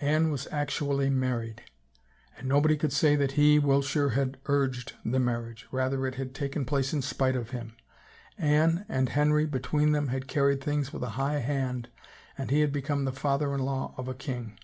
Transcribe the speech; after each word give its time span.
Anne 0.00 0.32
was 0.32 0.48
actually 0.50 1.08
married! 1.08 1.62
And 2.36 2.48
nobody 2.48 2.76
could 2.76 2.92
say 2.92 3.14
that 3.14 3.30
he, 3.38 3.60
Wiltshire, 3.60 4.08
had 4.18 4.36
urged 4.46 4.94
the 5.04 5.20
marriage, 5.20 5.68
rather 5.70 6.08
it 6.08 6.16
had 6.16 6.34
taken 6.34 6.64
place 6.64 6.92
in 6.92 7.02
spite 7.02 7.36
of 7.36 7.50
him. 7.50 7.76
Anne 8.36 8.84
and 8.88 9.10
Henry 9.10 9.46
between 9.46 9.92
them 9.92 10.08
had 10.08 10.26
carried 10.26 10.60
things 10.60 10.92
with 10.92 11.04
a 11.04 11.10
high 11.10 11.38
hand 11.38 11.88
and 12.36 12.50
he 12.50 12.62
had 12.62 12.72
become 12.72 13.04
the 13.04 13.12
father 13.12 13.54
in 13.54 13.60
law 13.60 13.94
of 13.96 14.08
a 14.08 14.14
king. 14.14 14.58